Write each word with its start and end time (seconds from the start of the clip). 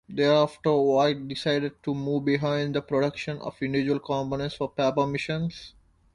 Thereafter, 0.09 0.71
Voith 0.71 1.27
decided 1.27 1.73
to 1.83 1.93
move 1.93 2.25
beyond 2.25 2.73
the 2.73 2.81
production 2.81 3.37
of 3.37 3.61
individual 3.61 3.99
components 3.99 4.55
for 4.55 4.71
paper 4.71 5.05
machines. 5.05 5.75